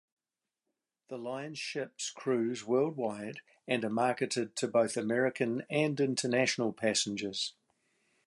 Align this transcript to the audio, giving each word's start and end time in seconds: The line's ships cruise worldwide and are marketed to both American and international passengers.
The 1.09 1.19
line's 1.19 1.59
ships 1.59 2.09
cruise 2.09 2.65
worldwide 2.65 3.41
and 3.67 3.85
are 3.85 3.89
marketed 3.91 4.55
to 4.55 4.67
both 4.67 4.97
American 4.97 5.63
and 5.69 5.99
international 6.01 6.73
passengers. 6.73 7.53